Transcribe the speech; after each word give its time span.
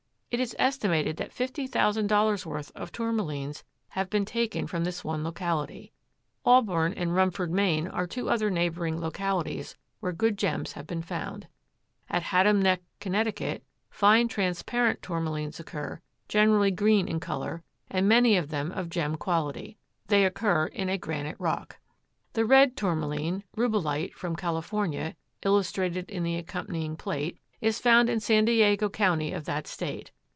It 0.33 0.39
is 0.39 0.55
estimated 0.57 1.17
that 1.17 1.33
fifty 1.33 1.67
thousand 1.67 2.07
dollars' 2.07 2.45
worth 2.45 2.71
of 2.73 2.93
Tourmalines 2.93 3.63
have 3.89 4.09
been 4.09 4.23
taken 4.23 4.65
from 4.65 4.85
this 4.85 5.03
one 5.03 5.25
locality. 5.25 5.91
Auburn 6.45 6.93
and 6.93 7.13
Rumford, 7.13 7.51
Me., 7.51 7.85
are 7.85 8.07
two 8.07 8.29
other 8.29 8.49
neighboring 8.49 9.01
localities 9.01 9.75
where 9.99 10.13
good 10.13 10.37
gems 10.37 10.71
have 10.71 10.87
been 10.87 11.01
found. 11.01 11.47
At 12.09 12.23
Haddam 12.23 12.61
Neck, 12.61 12.81
Conn., 13.01 13.59
fine 13.89 14.29
transparent 14.29 15.01
Tourmalines 15.01 15.59
occur, 15.59 15.99
generally 16.29 16.71
green 16.71 17.09
in 17.09 17.19
color, 17.19 17.61
and 17.89 18.07
many 18.07 18.37
of 18.37 18.47
them 18.51 18.71
of 18.71 18.89
gem 18.89 19.17
quality. 19.17 19.75
They 20.07 20.23
occur 20.23 20.67
in 20.67 20.87
a 20.87 20.97
granite 20.97 21.35
rock. 21.39 21.77
The 22.31 22.45
red 22.45 22.77
Tourmaline 22.77 23.43
(Rubellite) 23.57 24.13
from 24.15 24.37
California, 24.37 25.17
illustrated 25.43 26.09
in 26.09 26.23
the 26.23 26.37
accompanying 26.37 26.95
plate, 26.95 27.37
is 27.59 27.79
found 27.79 28.09
in 28.09 28.21
San 28.21 28.45
Diego 28.45 28.87
County 28.87 29.33
of 29.33 29.43
that 29.43 29.67
State. 29.67 30.09